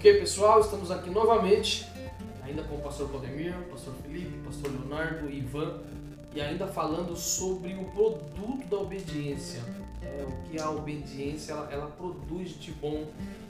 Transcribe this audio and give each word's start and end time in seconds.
Ok, 0.00 0.18
pessoal, 0.18 0.62
estamos 0.62 0.90
aqui 0.90 1.10
novamente, 1.10 1.86
ainda 2.42 2.62
com 2.62 2.76
o 2.76 2.78
pastor 2.78 3.10
Claudemir, 3.10 3.54
pastor 3.70 3.92
Felipe, 4.02 4.34
pastor 4.46 4.70
Leonardo, 4.70 5.30
Ivan, 5.30 5.78
e 6.34 6.40
ainda 6.40 6.66
falando 6.66 7.14
sobre 7.14 7.74
o 7.74 7.84
produto 7.84 8.66
da 8.66 8.78
obediência. 8.78 9.60
É, 10.02 10.24
o 10.26 10.48
que 10.48 10.58
a 10.58 10.70
obediência 10.70 11.52
ela, 11.52 11.70
ela 11.70 11.86
produz 11.88 12.58
de 12.58 12.72
bom. 12.72 13.08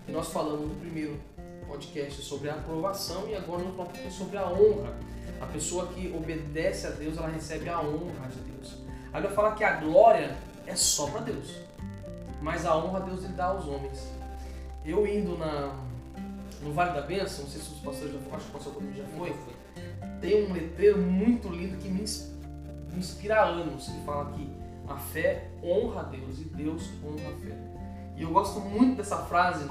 E 0.09 0.11
nós 0.11 0.33
falamos 0.33 0.69
no 0.69 0.75
primeiro 0.75 1.21
podcast 1.69 2.21
sobre 2.21 2.51
a 2.51 2.55
aprovação 2.55 3.29
e 3.29 3.37
agora 3.37 3.63
no 3.63 3.73
próximo 3.73 4.11
sobre 4.11 4.37
a 4.37 4.49
honra. 4.49 4.93
A 5.41 5.47
pessoa 5.47 5.87
que 5.87 6.13
obedece 6.13 6.89
a 6.89 6.91
Deus, 6.91 7.17
ela 7.17 7.29
recebe 7.29 7.69
a 7.69 7.81
honra 7.81 8.27
de 8.27 8.41
Deus. 8.41 8.77
Aí 9.13 9.23
vai 9.23 9.31
falar 9.31 9.55
que 9.55 9.63
a 9.63 9.77
glória 9.77 10.37
é 10.67 10.75
só 10.75 11.07
para 11.11 11.21
Deus, 11.21 11.55
mas 12.43 12.67
a 12.67 12.77
honra 12.77 12.99
Deus 13.03 13.23
lhe 13.23 13.29
dá 13.35 13.45
aos 13.45 13.69
homens. 13.69 14.05
Eu 14.85 15.07
indo 15.07 15.39
na, 15.39 15.79
no 16.63 16.73
Vale 16.73 16.93
da 16.93 17.03
Bênção, 17.03 17.45
não 17.45 17.51
sei 17.51 17.61
se 17.61 17.73
os 17.73 17.81
pastores 17.81 18.13
já 18.13 18.21
foram, 18.21 18.37
acho 18.37 18.45
que 18.45 18.51
o 18.51 18.55
pastor 18.55 18.75
comigo 18.75 18.97
já 18.97 19.05
foi, 19.17 19.35
tem 20.21 20.45
um 20.47 20.53
letreiro 20.53 20.99
muito 20.99 21.49
lindo 21.49 21.79
que 21.79 21.89
me 21.89 22.05
inspira 22.97 23.41
há 23.41 23.45
anos, 23.45 23.87
que 23.87 24.05
fala 24.05 24.33
que 24.33 24.51
a 24.87 24.97
fé 24.97 25.49
honra 25.63 26.01
a 26.01 26.05
Deus 26.05 26.39
e 26.39 26.45
Deus 26.45 26.91
honra 27.05 27.29
a 27.29 27.41
fé. 27.41 27.57
E 28.17 28.23
eu 28.23 28.31
gosto 28.31 28.61
muito 28.61 28.97
dessa 28.97 29.17
frase, 29.19 29.67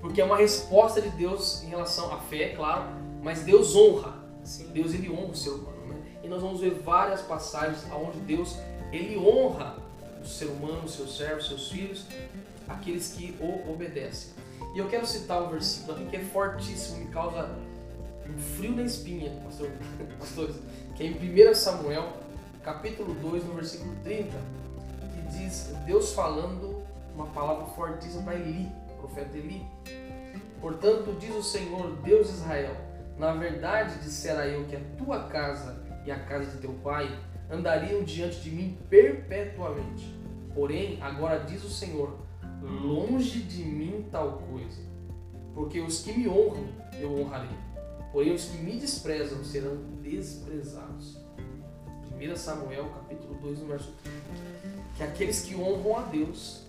porque 0.00 0.20
é 0.20 0.24
uma 0.24 0.36
resposta 0.36 1.00
de 1.00 1.08
Deus 1.10 1.62
em 1.62 1.68
relação 1.68 2.12
à 2.12 2.18
fé, 2.18 2.50
claro, 2.50 2.84
mas 3.22 3.42
Deus 3.42 3.74
honra. 3.74 4.22
Sim. 4.42 4.68
Deus 4.72 4.92
ele 4.92 5.10
honra 5.10 5.30
o 5.30 5.34
ser 5.34 5.50
humano, 5.50 5.86
né? 5.86 5.96
E 6.22 6.28
nós 6.28 6.42
vamos 6.42 6.60
ver 6.60 6.74
várias 6.74 7.22
passagens 7.22 7.86
onde 7.90 8.18
Deus 8.20 8.58
ele 8.92 9.16
honra 9.16 9.76
o 10.22 10.26
ser 10.26 10.46
humano, 10.46 10.86
seus 10.86 11.16
servos, 11.16 11.46
seus 11.48 11.70
filhos, 11.70 12.06
aqueles 12.68 13.14
que 13.14 13.34
o 13.40 13.72
obedecem. 13.72 14.34
E 14.74 14.78
eu 14.80 14.88
quero 14.88 15.06
citar 15.06 15.40
um 15.40 15.50
versículo 15.50 15.96
aqui 15.96 16.06
que 16.06 16.16
é 16.16 16.20
fortíssimo, 16.20 17.04
me 17.04 17.06
causa 17.12 17.48
um 18.28 18.36
frio 18.36 18.72
na 18.72 18.82
espinha, 18.82 19.30
pastor, 19.44 19.70
pastores, 20.18 20.56
que 20.96 21.04
é 21.04 21.06
em 21.06 21.50
1 21.50 21.54
Samuel, 21.54 22.14
capítulo 22.60 23.14
2, 23.14 23.44
no 23.44 23.54
versículo 23.54 23.94
30, 24.02 24.30
que 24.32 25.38
diz 25.38 25.72
Deus 25.86 26.12
falando 26.12 26.82
uma 27.14 27.26
palavra 27.26 27.66
fortíssima 27.66 28.24
para 28.24 28.34
Eli, 28.34 28.68
profeta 28.98 29.38
Eli. 29.38 29.64
Portanto, 30.60 31.16
diz 31.20 31.32
o 31.36 31.42
Senhor, 31.42 31.94
Deus 32.02 32.26
de 32.26 32.32
Israel, 32.32 32.76
na 33.16 33.32
verdade 33.32 34.00
dissera 34.00 34.44
eu 34.48 34.64
que 34.64 34.74
a 34.74 34.80
tua 34.98 35.28
casa 35.28 35.84
e 36.04 36.10
a 36.10 36.18
casa 36.18 36.50
de 36.50 36.56
teu 36.56 36.72
pai 36.82 37.16
andariam 37.48 38.02
diante 38.02 38.40
de 38.40 38.50
mim 38.50 38.76
perpetuamente. 38.90 40.12
Porém, 40.52 40.98
agora 41.00 41.44
diz 41.44 41.62
o 41.62 41.70
Senhor, 41.70 42.23
longe 42.64 43.40
de 43.40 43.64
mim 43.64 44.06
tal 44.10 44.38
coisa. 44.50 44.82
Porque 45.54 45.80
os 45.80 46.02
que 46.02 46.12
me 46.12 46.28
honram, 46.28 46.66
eu 46.98 47.20
honrarei. 47.20 47.56
Porém, 48.12 48.32
os 48.32 48.44
que 48.46 48.58
me 48.58 48.78
desprezam 48.78 49.42
serão 49.44 49.76
desprezados. 50.02 51.18
1 52.16 52.36
Samuel, 52.36 52.86
capítulo 52.86 53.34
2, 53.40 53.60
no 53.60 53.66
verso 53.66 53.92
30. 54.02 54.18
Que 54.96 55.02
aqueles 55.02 55.42
que 55.42 55.54
honram 55.56 55.98
a 55.98 56.02
Deus, 56.02 56.62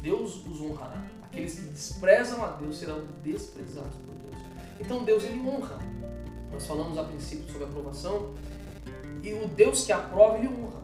Deus 0.00 0.46
os 0.46 0.60
honrará. 0.60 1.02
Aqueles 1.22 1.54
que 1.54 1.62
desprezam 1.62 2.44
a 2.44 2.48
Deus 2.48 2.78
serão 2.78 3.02
desprezados 3.22 3.94
por 3.94 4.14
Deus. 4.14 4.42
Então, 4.80 5.04
Deus, 5.04 5.24
ele 5.24 5.40
honra. 5.40 5.78
Nós 6.52 6.66
falamos 6.66 6.98
a 6.98 7.04
princípio 7.04 7.46
sobre 7.50 7.64
a 7.64 7.68
aprovação. 7.68 8.34
E 9.22 9.32
o 9.32 9.48
Deus 9.48 9.84
que 9.84 9.92
aprova, 9.92 10.38
ele 10.38 10.48
honra. 10.48 10.82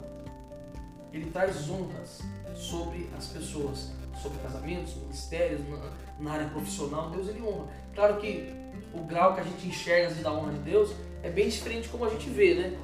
Ele 1.12 1.30
traz 1.30 1.68
honras 1.68 2.20
sobre 2.54 3.08
as 3.16 3.26
pessoas 3.26 3.90
sobre 4.18 4.38
casamentos, 4.38 4.94
ministérios, 4.96 5.60
na, 5.68 5.90
na, 6.20 6.32
área 6.32 6.48
profissional, 6.48 7.10
Deus 7.10 7.28
ele 7.28 7.42
honra. 7.42 7.66
Claro 7.94 8.16
que 8.20 8.52
o 8.92 9.02
grau 9.02 9.34
que 9.34 9.40
a 9.40 9.44
gente 9.44 9.66
enxerga 9.66 10.14
da 10.22 10.32
honra 10.32 10.52
de 10.52 10.58
Deus 10.60 10.90
é 11.22 11.30
bem 11.30 11.48
diferente 11.48 11.84
de 11.84 11.88
como 11.88 12.04
a 12.04 12.08
gente 12.08 12.28
vê, 12.28 12.54
né? 12.54 12.78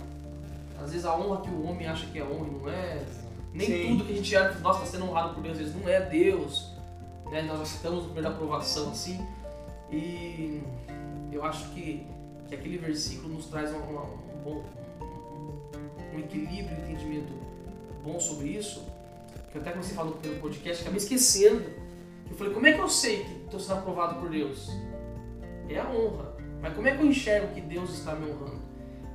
Às 0.83 0.91
vezes 0.91 1.07
a 1.07 1.17
honra 1.17 1.41
que 1.43 1.51
o 1.51 1.65
homem 1.67 1.87
acha 1.87 2.07
que 2.07 2.19
é 2.19 2.25
honra 2.25 2.47
não 2.47 2.69
é. 2.69 3.03
Nem 3.53 3.67
Sim. 3.67 3.89
tudo 3.89 4.05
que 4.07 4.13
a 4.13 4.17
gente 4.17 4.37
acha, 4.37 4.59
nossa, 4.59 4.85
está 4.85 4.97
sendo 4.97 5.09
honrado 5.09 5.35
por 5.35 5.43
Deus, 5.43 5.53
às 5.53 5.59
vezes 5.59 5.75
não 5.81 5.89
é 5.89 6.01
Deus. 6.01 6.73
Né? 7.31 7.43
Nós 7.43 7.61
aceitamos 7.61 8.01
o 8.01 8.05
primeiro 8.07 8.29
aprovação 8.29 8.91
assim. 8.91 9.25
E 9.93 10.61
eu 11.31 11.45
acho 11.45 11.69
que, 11.71 12.05
que 12.49 12.55
aquele 12.55 12.79
versículo 12.79 13.35
nos 13.35 13.47
traz 13.47 13.73
um, 13.73 13.79
um, 13.79 14.43
bom, 14.43 14.65
um 16.13 16.19
equilíbrio, 16.19 16.77
um 16.77 16.83
entendimento 16.83 17.33
bom 18.03 18.19
sobre 18.19 18.49
isso 18.49 18.94
que 19.55 19.59
eu 19.59 19.63
até 19.63 19.71
comecei 19.71 19.95
falando 19.95 20.21
pelo 20.21 20.41
podcast, 20.41 20.83
acabei 20.83 20.99
esquecendo. 20.99 21.63
Eu 22.29 22.37
falei, 22.37 22.53
como 22.53 22.67
é 22.67 22.73
que 22.73 22.81
eu 22.81 22.89
sei 22.89 23.23
que 23.23 23.45
estou 23.45 23.61
sendo 23.61 23.79
aprovado 23.79 24.19
por 24.19 24.29
Deus? 24.29 24.69
É 25.69 25.79
a 25.79 25.89
honra. 25.89 26.35
Mas 26.61 26.75
como 26.75 26.89
é 26.89 26.97
que 26.97 27.01
eu 27.01 27.07
enxergo 27.07 27.55
que 27.55 27.61
Deus 27.61 27.91
está 27.91 28.17
me 28.17 28.29
honrando? 28.29 28.63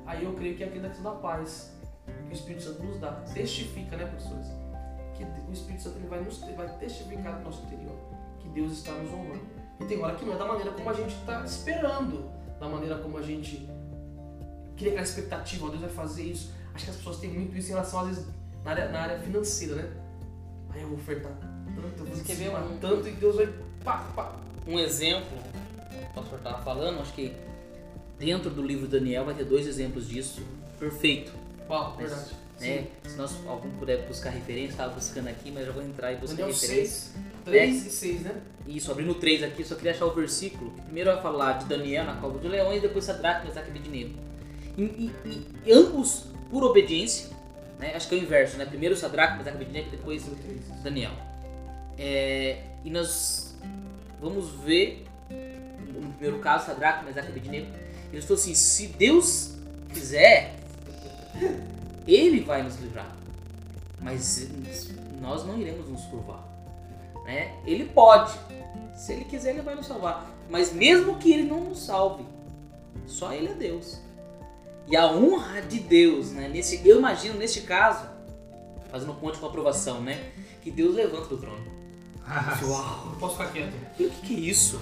Aí 0.06 0.24
eu 0.24 0.32
creio 0.32 0.56
que 0.56 0.64
é 0.64 0.66
aquilo 0.68 0.88
da 0.88 0.94
da 0.94 1.10
paz 1.16 1.76
que 2.06 2.30
o 2.30 2.32
Espírito 2.32 2.62
Santo 2.62 2.82
nos 2.82 2.98
dá. 2.98 3.12
Testifica, 3.34 3.98
né, 3.98 4.06
professores? 4.06 4.46
Que 5.14 5.24
o 5.24 5.52
Espírito 5.52 5.82
Santo 5.82 5.98
ele 5.98 6.08
vai, 6.08 6.20
nos, 6.22 6.38
vai 6.38 6.78
testificar 6.78 7.38
no 7.38 7.44
nosso 7.44 7.62
interior 7.66 7.98
que 8.38 8.48
Deus 8.48 8.72
está 8.72 8.92
nos 8.92 9.12
honrando. 9.12 9.44
E 9.78 9.84
tem 9.84 10.02
hora 10.02 10.14
que 10.14 10.24
não 10.24 10.32
é 10.32 10.38
da 10.38 10.46
maneira 10.46 10.70
como 10.70 10.88
a 10.88 10.94
gente 10.94 11.14
está 11.16 11.44
esperando, 11.44 12.30
da 12.58 12.66
maneira 12.66 12.96
como 12.96 13.18
a 13.18 13.22
gente 13.22 13.68
cria 14.74 14.92
aquela 14.92 15.04
expectativa, 15.04 15.68
Deus 15.68 15.82
vai 15.82 15.90
fazer 15.90 16.22
isso. 16.22 16.50
Acho 16.74 16.86
que 16.86 16.90
as 16.92 16.96
pessoas 16.96 17.18
têm 17.18 17.30
muito 17.30 17.54
isso 17.58 17.68
em 17.68 17.72
relação, 17.72 18.00
às 18.00 18.08
vezes, 18.08 18.26
na 18.64 18.70
área, 18.70 18.88
na 18.88 19.00
área 19.02 19.18
financeira, 19.18 19.74
né? 19.74 20.09
Aí 20.72 20.82
eu 20.82 20.88
vou 20.88 20.98
ofertar 20.98 21.32
tanto, 21.74 22.00
eu 22.00 22.06
vou 22.06 22.24
quer 22.24 22.34
ver 22.34 22.50
um, 22.50 22.78
tanto 22.78 23.08
e 23.08 23.12
Deus 23.12 23.36
vai 23.36 23.48
pá, 23.84 23.98
pá. 24.14 24.36
Um 24.66 24.78
exemplo, 24.78 25.38
o 26.10 26.14
pastor 26.14 26.38
estava 26.38 26.62
falando, 26.62 27.00
acho 27.00 27.12
que 27.12 27.32
dentro 28.18 28.50
do 28.50 28.62
livro 28.62 28.86
de 28.86 28.98
Daniel 28.98 29.24
vai 29.24 29.34
ter 29.34 29.44
dois 29.44 29.66
exemplos 29.66 30.08
disso. 30.08 30.42
Perfeito. 30.78 31.32
Uau, 31.68 31.96
mas, 31.98 32.10
verdade. 32.10 32.40
Né, 32.60 32.88
se 33.04 33.16
nós 33.16 33.34
algum 33.46 33.70
puder 33.78 34.06
buscar 34.06 34.30
referência, 34.30 34.72
estava 34.72 34.92
buscando 34.92 35.28
aqui, 35.28 35.50
mas 35.50 35.64
já 35.64 35.72
vou 35.72 35.82
entrar 35.82 36.12
e 36.12 36.16
buscar 36.16 36.36
Daniel 36.36 36.54
referência. 36.54 37.12
3 37.44 37.72
né? 37.72 37.88
e 37.88 37.90
6, 37.90 38.20
né? 38.20 38.42
Isso, 38.66 38.92
abrindo 38.92 39.14
3 39.14 39.42
aqui, 39.44 39.64
só 39.64 39.74
queria 39.74 39.92
achar 39.92 40.04
o 40.04 40.14
versículo. 40.14 40.70
Primeiro 40.84 41.10
vai 41.10 41.22
falar 41.22 41.52
de 41.54 41.64
Daniel 41.64 42.04
na 42.04 42.16
cova 42.16 42.38
de 42.38 42.46
leões 42.46 42.78
e 42.78 42.80
depois 42.82 43.04
Sadraque, 43.06 43.46
Mesaque 43.46 43.68
e 43.68 43.70
Abednego. 43.70 44.14
E, 44.76 44.82
e, 44.82 45.12
e 45.64 45.72
ambos 45.72 46.26
por 46.50 46.62
obediência, 46.62 47.30
né? 47.80 47.94
Acho 47.96 48.08
que 48.08 48.14
é 48.14 48.18
o 48.18 48.22
inverso, 48.22 48.56
né? 48.56 48.66
Primeiro 48.66 48.96
Sadraque, 48.96 49.38
Mesaque 49.38 49.56
e 49.56 49.60
Abednego, 49.62 49.90
depois 49.90 50.24
Daniel. 50.82 51.12
É, 51.98 52.62
e 52.84 52.90
nós 52.90 53.56
vamos 54.20 54.50
ver, 54.62 55.06
no 56.00 56.12
primeiro 56.12 56.38
caso, 56.38 56.66
Sadraque, 56.66 57.04
Mesaque 57.04 57.28
e 57.28 57.30
Abednego, 57.30 57.66
eles 58.12 58.24
falaram 58.24 58.42
assim, 58.42 58.54
se 58.54 58.86
Deus 58.88 59.54
quiser, 59.92 60.56
Ele 62.06 62.40
vai 62.40 62.62
nos 62.62 62.78
livrar. 62.80 63.16
Mas 64.00 64.48
nós 65.20 65.44
não 65.44 65.58
iremos 65.58 65.88
nos 65.88 66.04
curvar. 66.06 66.46
Né? 67.24 67.54
Ele 67.66 67.84
pode. 67.84 68.32
Se 68.94 69.12
Ele 69.12 69.24
quiser, 69.24 69.50
Ele 69.50 69.62
vai 69.62 69.74
nos 69.74 69.86
salvar. 69.86 70.30
Mas 70.48 70.72
mesmo 70.72 71.18
que 71.18 71.32
Ele 71.32 71.44
não 71.44 71.60
nos 71.60 71.84
salve, 71.84 72.24
só 73.06 73.32
Ele 73.32 73.48
é 73.48 73.54
Deus. 73.54 74.00
E 74.86 74.96
a 74.96 75.06
honra 75.06 75.62
de 75.62 75.80
Deus, 75.80 76.32
né? 76.32 76.48
Nesse, 76.48 76.86
eu 76.86 76.98
imagino 76.98 77.34
neste 77.34 77.60
caso, 77.62 78.06
fazendo 78.90 79.14
ponte 79.14 79.38
com 79.38 79.46
a 79.46 79.48
aprovação, 79.48 80.00
né? 80.00 80.30
Que 80.62 80.70
Deus 80.70 80.94
levanta 80.94 81.28
do 81.28 81.36
trono. 81.36 81.64
Ah, 82.26 82.58
Uau, 82.62 83.16
posso 83.18 83.36
ficar 83.36 83.52
quieto. 83.52 83.72
E 83.98 84.06
o 84.06 84.10
que, 84.10 84.26
que 84.26 84.34
é 84.34 84.38
isso? 84.38 84.80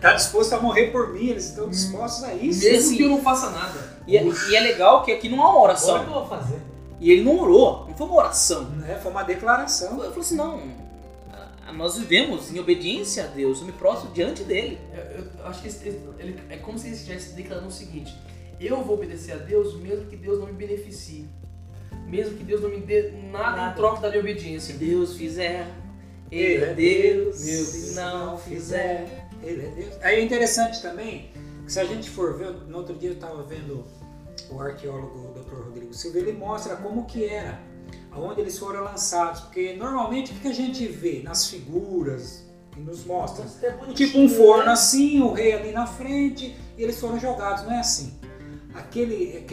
Tá 0.00 0.12
disposto 0.12 0.52
a 0.52 0.60
morrer 0.60 0.90
por 0.90 1.12
mim, 1.12 1.28
eles 1.28 1.48
estão 1.48 1.68
dispostos 1.68 2.24
a 2.24 2.34
isso. 2.34 2.64
Mesmo 2.64 2.78
assim, 2.78 2.96
que 2.96 3.02
eu 3.02 3.08
não 3.08 3.22
faça 3.22 3.50
nada. 3.50 3.98
E 4.06 4.16
é, 4.16 4.24
e 4.24 4.56
é 4.56 4.60
legal 4.60 5.02
que 5.04 5.12
aqui 5.12 5.28
não 5.28 5.42
há 5.42 5.50
uma 5.50 5.62
oração. 5.62 6.04
Que 6.04 6.10
eu 6.10 6.14
vou 6.14 6.26
fazer? 6.26 6.60
E 7.00 7.10
ele 7.10 7.24
não 7.24 7.38
orou, 7.38 7.86
não 7.88 7.96
foi 7.96 8.06
uma 8.06 8.16
oração. 8.16 8.72
É, 8.88 8.94
foi 8.96 9.10
uma 9.10 9.22
declaração. 9.22 10.02
Eu 10.02 10.10
falei 10.10 10.20
assim, 10.20 10.36
não, 10.36 10.60
nós 11.72 11.96
vivemos 11.96 12.52
em 12.54 12.60
obediência 12.60 13.24
a 13.24 13.26
Deus, 13.26 13.60
eu 13.60 13.66
me 13.66 13.72
prostro 13.72 14.10
diante 14.10 14.44
dele. 14.44 14.78
Eu, 14.92 15.24
eu 15.38 15.46
acho 15.46 15.62
que 15.62 15.68
ele, 15.88 16.00
ele, 16.18 16.42
é 16.50 16.56
como 16.56 16.78
se 16.78 16.86
ele 16.86 16.96
estivesse 16.96 17.32
declarando 17.34 17.68
o 17.68 17.72
seguinte: 17.72 18.16
eu 18.66 18.82
vou 18.82 18.96
obedecer 18.96 19.32
a 19.32 19.36
Deus 19.36 19.74
mesmo 19.76 20.06
que 20.06 20.16
Deus 20.16 20.38
não 20.38 20.46
me 20.46 20.52
beneficie. 20.52 21.28
Mesmo 22.06 22.36
que 22.36 22.44
Deus 22.44 22.60
não 22.60 22.68
me 22.68 22.80
dê 22.80 23.10
nada, 23.32 23.56
nada. 23.56 23.72
em 23.72 23.74
troca 23.74 24.00
da 24.02 24.08
minha 24.08 24.20
obediência. 24.20 24.74
Se 24.74 24.78
Deus 24.78 25.16
fizer, 25.16 25.66
Ele 26.30 26.64
é 26.64 26.74
Deus. 26.74 27.42
Deus. 27.42 27.68
Se 27.68 27.94
não 27.94 28.36
fizer, 28.36 29.28
Ele 29.42 29.66
é 29.66 29.68
Deus. 29.70 29.94
Aí 30.02 30.16
é 30.16 30.22
interessante 30.22 30.82
também 30.82 31.30
que 31.64 31.72
se 31.72 31.80
a 31.80 31.84
gente 31.84 32.10
for 32.10 32.36
ver, 32.36 32.52
no 32.68 32.78
outro 32.78 32.94
dia 32.94 33.10
eu 33.10 33.14
estava 33.14 33.42
vendo 33.42 33.84
o 34.50 34.60
arqueólogo 34.60 35.32
Dr. 35.40 35.64
Rodrigo 35.64 35.94
Silva, 35.94 36.18
ele 36.18 36.32
mostra 36.32 36.76
como 36.76 37.06
que 37.06 37.24
era, 37.24 37.58
aonde 38.10 38.40
eles 38.42 38.58
foram 38.58 38.84
lançados. 38.84 39.40
Porque 39.42 39.72
normalmente 39.74 40.32
o 40.32 40.34
que 40.36 40.48
a 40.48 40.52
gente 40.52 40.86
vê 40.86 41.22
nas 41.24 41.46
figuras, 41.46 42.44
que 42.72 42.80
nos 42.80 43.04
mostra, 43.04 43.46
é 43.62 43.92
tipo 43.94 44.18
um 44.18 44.28
forno 44.28 44.66
né? 44.66 44.72
assim, 44.72 45.20
o 45.22 45.32
rei 45.32 45.52
ali 45.52 45.72
na 45.72 45.86
frente, 45.86 46.54
e 46.76 46.82
eles 46.82 47.00
foram 47.00 47.18
jogados, 47.18 47.64
não 47.64 47.72
é 47.72 47.80
assim 47.80 48.21
aquele, 48.74 49.46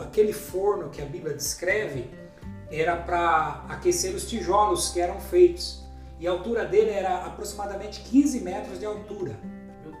aquele 0.00 0.32
forno 0.32 0.90
que 0.90 1.00
a 1.02 1.04
Bíblia 1.04 1.34
descreve 1.34 2.10
era 2.70 2.96
para 2.96 3.64
aquecer 3.68 4.14
os 4.14 4.28
tijolos 4.28 4.90
que 4.90 5.00
eram 5.00 5.20
feitos. 5.20 5.82
E 6.18 6.26
a 6.26 6.30
altura 6.30 6.64
dele 6.64 6.90
era 6.90 7.24
aproximadamente 7.26 8.00
15 8.00 8.40
metros 8.40 8.78
de 8.78 8.86
altura. 8.86 9.38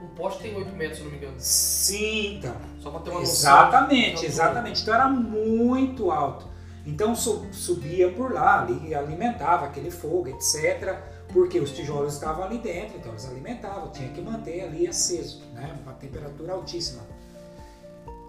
Um 0.02 0.08
poste 0.14 0.42
tem 0.42 0.54
8 0.54 0.72
metros, 0.76 0.98
se 0.98 1.04
não 1.04 1.10
me 1.10 1.16
engano. 1.16 1.34
Sim, 1.38 2.36
então. 2.36 2.54
Só 2.80 2.90
pra 2.90 3.00
ter 3.00 3.10
uma 3.10 3.20
noção. 3.20 3.34
Exatamente, 3.34 4.20
de- 4.20 4.26
exatamente. 4.26 4.82
Então 4.82 4.94
era 4.94 5.08
muito 5.08 6.10
alto. 6.10 6.46
Então 6.86 7.14
su- 7.16 7.46
subia 7.52 8.12
por 8.12 8.32
lá, 8.32 8.60
ali 8.62 8.94
alimentava 8.94 9.66
aquele 9.66 9.90
fogo, 9.90 10.28
etc. 10.28 10.98
Porque 11.32 11.58
os 11.58 11.72
tijolos 11.72 12.14
estavam 12.14 12.44
ali 12.44 12.58
dentro, 12.58 12.96
então 12.98 13.10
eles 13.12 13.26
alimentavam, 13.26 13.90
tinha 13.90 14.08
que 14.10 14.20
manter 14.20 14.60
ali 14.62 14.86
aceso, 14.86 15.42
né? 15.54 15.74
Uma 15.82 15.94
temperatura 15.94 16.52
altíssima. 16.52 17.02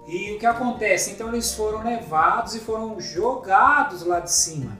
E 0.07 0.34
o 0.34 0.40
que 0.40 0.46
acontece? 0.46 1.12
Então 1.12 1.30
eles 1.30 1.54
foram 1.54 1.84
levados 1.84 2.56
e 2.56 2.60
foram 2.60 3.00
jogados 3.00 4.04
lá 4.06 4.19
de 4.19 4.31
cima. 4.31 4.78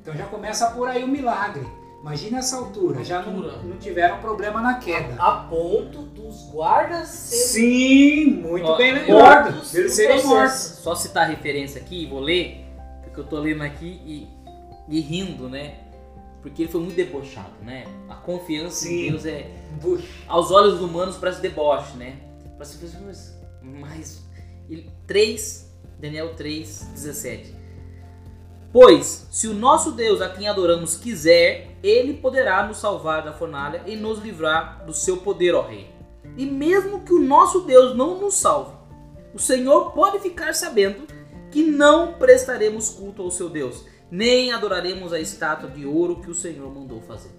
Então 0.00 0.14
já 0.14 0.26
começa 0.26 0.70
por 0.70 0.88
aí 0.88 1.04
o 1.04 1.08
milagre. 1.08 1.66
Imagina 2.00 2.38
essa 2.38 2.56
altura, 2.56 3.02
já 3.02 3.20
não, 3.22 3.40
não 3.62 3.76
tiveram 3.76 4.20
problema 4.20 4.60
na 4.60 4.74
queda. 4.78 5.20
A 5.20 5.32
ponto 5.48 6.02
dos 6.02 6.48
guardas 6.50 7.08
serem 7.08 8.24
Sim, 8.24 8.30
muito 8.42 8.66
Ó, 8.66 8.76
bem 8.76 8.92
lembrado. 8.92 9.52
mortos 9.52 9.74
Eles 9.74 9.94
serem 9.94 10.24
mortos. 10.24 10.78
Só 10.82 10.94
citar 10.94 11.24
a 11.24 11.26
referência 11.26 11.80
aqui, 11.80 12.06
vou 12.06 12.20
ler, 12.20 12.64
porque 13.02 13.20
eu 13.20 13.24
tô 13.24 13.40
lendo 13.40 13.62
aqui 13.62 14.00
e, 14.06 14.28
e 14.88 15.00
rindo, 15.00 15.48
né? 15.48 15.74
Porque 16.40 16.62
ele 16.62 16.70
foi 16.70 16.80
muito 16.80 16.94
debochado, 16.94 17.52
né? 17.62 17.84
A 18.08 18.14
confiança 18.14 18.86
Sim. 18.86 19.06
em 19.06 19.10
Deus 19.10 19.26
é. 19.26 19.50
Puxa. 19.80 20.06
Aos 20.28 20.52
olhos 20.52 20.80
humanos 20.80 21.16
parece 21.16 21.42
deboche, 21.42 21.96
né? 21.96 22.16
Parece 22.56 22.78
que 22.78 23.04
mas, 23.04 23.37
ele- 24.68 24.90
3, 25.06 25.72
Daniel 25.98 26.34
3, 26.34 26.88
17. 26.92 27.54
Pois, 28.72 29.26
se 29.30 29.48
o 29.48 29.54
nosso 29.54 29.92
Deus 29.92 30.20
a 30.20 30.28
quem 30.28 30.46
adoramos 30.46 30.96
quiser, 30.96 31.76
ele 31.82 32.14
poderá 32.14 32.66
nos 32.66 32.76
salvar 32.78 33.24
da 33.24 33.32
fornalha 33.32 33.82
e 33.86 33.96
nos 33.96 34.18
livrar 34.18 34.84
do 34.84 34.92
seu 34.92 35.16
poder, 35.18 35.54
ó 35.54 35.62
rei. 35.62 35.90
E 36.36 36.44
mesmo 36.44 37.00
que 37.00 37.12
o 37.12 37.20
nosso 37.20 37.62
Deus 37.62 37.96
não 37.96 38.20
nos 38.20 38.34
salve, 38.34 38.76
o 39.34 39.38
Senhor 39.38 39.92
pode 39.92 40.20
ficar 40.20 40.54
sabendo 40.54 41.06
que 41.50 41.62
não 41.62 42.12
prestaremos 42.14 42.90
culto 42.90 43.22
ao 43.22 43.30
seu 43.30 43.48
Deus, 43.48 43.86
nem 44.10 44.52
adoraremos 44.52 45.12
a 45.12 45.20
estátua 45.20 45.70
de 45.70 45.86
ouro 45.86 46.20
que 46.20 46.30
o 46.30 46.34
Senhor 46.34 46.72
mandou 46.72 47.00
fazer. 47.00 47.30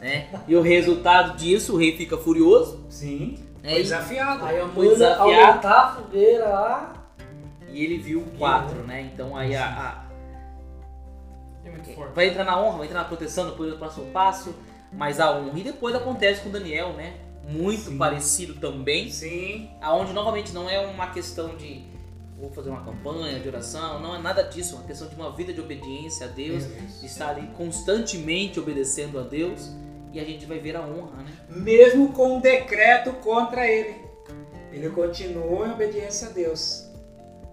Né? 0.00 0.28
E 0.48 0.56
o 0.56 0.60
resultado 0.60 1.36
disso, 1.36 1.74
o 1.74 1.76
rei 1.76 1.96
fica 1.96 2.18
furioso, 2.18 2.84
Sim, 2.88 3.38
né? 3.62 3.70
foi 3.72 3.82
desafiado. 3.82 4.44
Aí 4.44 4.58
Foi 4.58 4.68
manda 4.86 4.90
desafiar. 4.90 5.48
aumentar 5.48 5.80
a 5.80 5.92
fogueira 5.94 6.48
lá. 6.48 6.92
E 7.68 7.84
ele 7.84 7.98
viu 7.98 8.24
quatro, 8.38 8.78
né? 8.86 9.02
Então 9.14 9.36
aí 9.36 9.54
a, 9.54 9.64
a- 9.66 10.04
É 11.64 11.70
muito 11.70 11.94
forte. 11.94 12.14
vai 12.14 12.28
entrar 12.28 12.44
na 12.44 12.60
honra, 12.60 12.78
vai 12.78 12.86
entrar 12.86 13.00
na 13.00 13.04
proteção, 13.08 13.50
depois 13.50 13.70
do 13.70 13.78
próximo 13.78 14.06
passo, 14.12 14.54
mas 14.92 15.20
a 15.20 15.30
honra. 15.36 15.58
E 15.58 15.62
depois 15.62 15.94
acontece 15.94 16.40
com 16.42 16.50
Daniel, 16.50 16.92
né? 16.94 17.14
Muito 17.48 17.82
Sim. 17.90 17.98
parecido 17.98 18.54
também, 18.54 19.10
Sim, 19.10 19.70
aonde 19.80 20.12
novamente 20.12 20.52
não 20.52 20.68
é 20.68 20.78
uma 20.86 21.08
questão 21.08 21.56
de 21.56 21.88
vou 22.38 22.50
fazer 22.50 22.70
uma 22.70 22.82
campanha 22.82 23.38
de 23.38 23.46
oração, 23.48 24.00
não 24.00 24.14
é 24.14 24.18
nada 24.18 24.42
disso, 24.42 24.74
é 24.74 24.78
uma 24.78 24.86
questão 24.86 25.06
de 25.08 25.14
uma 25.14 25.30
vida 25.30 25.52
de 25.52 25.60
obediência 25.60 26.26
a 26.26 26.28
Deus, 26.30 26.64
de 26.98 27.04
estar 27.06 27.28
ali 27.30 27.46
constantemente 27.56 28.58
obedecendo 28.58 29.18
a 29.18 29.22
Deus 29.22 29.70
e 30.12 30.20
a 30.20 30.24
gente 30.24 30.46
vai 30.46 30.58
ver 30.58 30.76
a 30.76 30.80
honra, 30.80 31.22
né? 31.22 31.32
mesmo 31.48 32.12
com 32.12 32.36
um 32.36 32.40
decreto 32.40 33.12
contra 33.14 33.66
ele. 33.66 33.96
Ele 34.72 34.88
continua 34.90 35.68
em 35.68 35.72
obediência 35.72 36.28
a 36.28 36.30
Deus. 36.30 36.88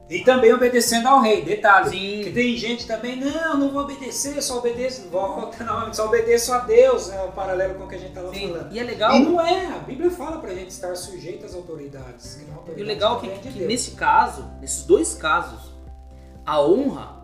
E 0.10 0.24
também 0.24 0.54
obedecendo 0.54 1.08
ao 1.08 1.22
rei, 1.22 1.44
detalhe. 1.44 1.90
Sim. 1.90 2.24
Que 2.24 2.32
tem 2.32 2.56
gente 2.56 2.88
também, 2.88 3.18
não, 3.18 3.58
não 3.58 3.70
vou 3.72 3.82
obedecer, 3.82 4.42
só 4.42 4.60
obedeço, 4.60 5.10
volta, 5.10 5.64
não, 5.66 5.94
só 5.94 6.06
obedeço 6.06 6.54
a 6.54 6.60
Deus, 6.60 7.10
né? 7.10 7.22
O 7.24 7.32
paralelo 7.34 7.76
com 7.76 7.84
o 7.84 7.88
que 7.90 7.96
a 7.96 7.98
gente 7.98 8.10
estava 8.10 8.32
falando. 8.32 8.74
E 8.74 8.80
é 8.80 8.84
legal. 8.84 9.16
E 9.16 9.20
não 9.20 9.42
é, 9.42 9.66
a 9.66 9.80
Bíblia 9.80 10.10
fala 10.10 10.40
pra 10.40 10.54
gente 10.54 10.70
estar 10.70 10.96
sujeito 10.96 11.46
às 11.46 11.54
autoridades. 11.54 12.36
Que 12.36 12.46
não 12.46 12.78
E 12.78 12.82
o 12.82 12.86
legal 12.86 13.18
é 13.18 13.28
que, 13.28 13.40
que 13.40 13.50
Deus. 13.50 13.68
nesse 13.68 13.92
caso, 13.92 14.50
nesses 14.62 14.84
dois 14.84 15.14
casos, 15.14 15.74
a 16.46 16.62
honra 16.62 17.18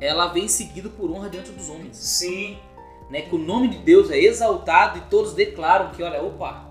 ela 0.00 0.28
vem 0.28 0.46
seguido 0.46 0.90
por 0.90 1.10
honra 1.10 1.28
diante 1.28 1.50
dos 1.50 1.68
homens. 1.68 1.96
Sim, 1.96 2.56
Né? 3.10 3.22
Que 3.22 3.34
o 3.34 3.38
nome 3.38 3.68
de 3.68 3.78
Deus 3.78 4.10
é 4.10 4.18
exaltado 4.18 4.98
e 4.98 5.00
todos 5.02 5.34
declaram 5.34 5.90
que, 5.90 6.02
olha, 6.02 6.22
opa, 6.22 6.68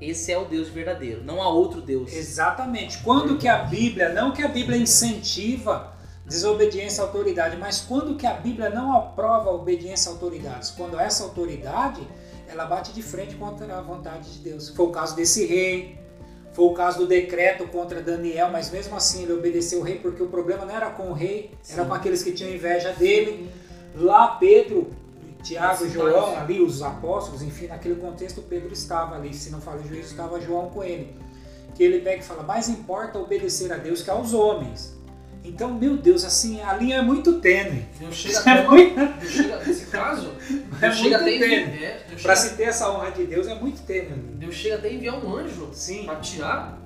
esse 0.00 0.30
é 0.30 0.38
o 0.38 0.44
Deus 0.44 0.68
verdadeiro, 0.68 1.24
não 1.24 1.40
há 1.40 1.48
outro 1.48 1.80
Deus. 1.80 2.12
Exatamente. 2.12 2.98
Quando 2.98 3.38
que 3.38 3.48
a 3.48 3.58
Bíblia, 3.58 4.10
não 4.10 4.32
que 4.32 4.42
a 4.42 4.48
Bíblia 4.48 4.76
incentiva 4.76 5.94
desobediência 6.26 7.02
à 7.02 7.06
autoridade, 7.06 7.56
mas 7.56 7.80
quando 7.80 8.16
que 8.16 8.26
a 8.26 8.34
Bíblia 8.34 8.68
não 8.68 8.94
aprova 8.94 9.48
a 9.48 9.54
obediência 9.54 10.10
a 10.10 10.14
autoridades? 10.14 10.70
Quando 10.70 10.98
essa 10.98 11.22
autoridade, 11.24 12.06
ela 12.48 12.66
bate 12.66 12.92
de 12.92 13.02
frente 13.02 13.36
contra 13.36 13.78
a 13.78 13.80
vontade 13.80 14.32
de 14.32 14.38
Deus. 14.40 14.68
Foi 14.70 14.86
o 14.86 14.90
caso 14.90 15.14
desse 15.14 15.46
rei, 15.46 15.98
foi 16.52 16.64
o 16.64 16.74
caso 16.74 16.98
do 16.98 17.06
decreto 17.06 17.66
contra 17.68 18.02
Daniel, 18.02 18.48
mas 18.50 18.70
mesmo 18.70 18.96
assim 18.96 19.22
ele 19.22 19.32
obedeceu 19.32 19.80
o 19.80 19.82
rei 19.82 19.98
porque 19.98 20.22
o 20.22 20.26
problema 20.26 20.64
não 20.64 20.74
era 20.74 20.90
com 20.90 21.10
o 21.10 21.12
rei, 21.12 21.52
era 21.70 21.82
Sim. 21.82 21.88
com 21.88 21.94
aqueles 21.94 22.22
que 22.22 22.32
tinham 22.32 22.52
inveja 22.52 22.92
dele. 22.92 23.48
Lá 23.94 24.28
Pedro, 24.28 24.90
Tiago, 25.46 25.88
João, 25.88 26.24
caso. 26.32 26.36
ali 26.36 26.60
os 26.60 26.82
apóstolos, 26.82 27.42
enfim, 27.42 27.66
naquele 27.68 27.96
contexto 27.96 28.42
Pedro 28.42 28.72
estava 28.72 29.14
ali, 29.16 29.32
se 29.34 29.50
não 29.50 29.60
fala 29.60 29.82
juízo, 29.82 30.10
estava 30.10 30.40
João 30.40 30.70
com 30.70 30.82
ele. 30.82 31.14
Que 31.74 31.82
ele 31.84 32.00
pega 32.00 32.20
e 32.22 32.24
fala, 32.24 32.42
mais 32.42 32.68
importa 32.68 33.18
obedecer 33.18 33.72
a 33.72 33.76
Deus 33.76 34.02
que 34.02 34.10
aos 34.10 34.32
homens. 34.32 34.96
Então, 35.44 35.72
meu 35.74 35.96
Deus, 35.96 36.24
assim, 36.24 36.60
a 36.60 36.72
linha 36.74 36.96
é 36.96 37.02
muito 37.02 37.40
tênue. 37.40 37.86
Deus 38.00 38.14
chega 38.16 38.50
É 38.50 38.62
até 39.06 39.26
chega, 39.26 39.56
nesse 39.64 39.86
caso, 39.86 40.32
É 40.80 40.80
Deus 40.80 40.96
chega 40.96 41.18
muito 41.20 41.38
tênue. 41.38 41.84
é, 41.84 42.04
Para 42.20 42.34
se 42.34 42.56
ter 42.56 42.64
essa 42.64 42.90
honra 42.90 43.12
de 43.12 43.24
Deus 43.26 43.46
é 43.46 43.54
muito 43.54 43.80
tênue. 43.82 44.16
Deus 44.34 44.54
chega 44.54 44.74
até 44.76 44.88
a 44.88 44.92
enviar 44.92 45.24
um 45.24 45.36
anjo 45.36 45.70
para 46.04 46.16
tirar 46.16 46.78